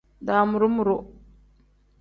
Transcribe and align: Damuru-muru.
Damuru-muru. 0.27 0.97